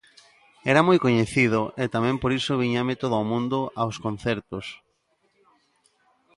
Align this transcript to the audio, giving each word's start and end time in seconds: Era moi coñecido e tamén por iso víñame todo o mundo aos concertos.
Era 0.71 0.81
moi 0.87 0.97
coñecido 1.05 1.59
e 1.83 1.85
tamén 1.95 2.15
por 2.21 2.31
iso 2.39 2.59
víñame 2.61 2.99
todo 3.03 3.15
o 3.21 3.27
mundo 3.31 3.57
aos 3.81 3.95
concertos. 4.05 4.65